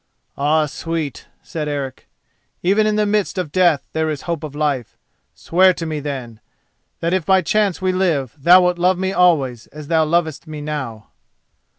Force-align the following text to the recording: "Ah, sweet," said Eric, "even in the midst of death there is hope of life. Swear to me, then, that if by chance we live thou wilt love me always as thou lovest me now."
"Ah, 0.35 0.65
sweet," 0.65 1.27
said 1.43 1.67
Eric, 1.67 2.07
"even 2.63 2.87
in 2.87 2.95
the 2.95 3.05
midst 3.05 3.37
of 3.37 3.51
death 3.51 3.83
there 3.93 4.09
is 4.09 4.23
hope 4.23 4.43
of 4.43 4.55
life. 4.55 4.97
Swear 5.35 5.75
to 5.75 5.85
me, 5.85 5.99
then, 5.99 6.39
that 7.01 7.13
if 7.13 7.23
by 7.23 7.43
chance 7.43 7.83
we 7.83 7.91
live 7.91 8.33
thou 8.35 8.63
wilt 8.63 8.79
love 8.79 8.97
me 8.97 9.13
always 9.13 9.67
as 9.67 9.89
thou 9.89 10.03
lovest 10.03 10.47
me 10.47 10.59
now." 10.59 11.09